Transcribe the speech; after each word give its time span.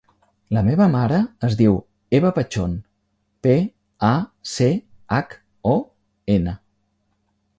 La 0.57 0.61
meva 0.67 0.85
mare 0.93 1.17
es 1.47 1.57
diu 1.59 1.75
Eva 2.19 2.31
Pachon: 2.37 2.73
pe, 3.47 3.53
a, 4.09 4.11
ce, 4.53 4.69
hac, 5.17 5.37
o, 5.75 5.77
ena. 6.37 6.57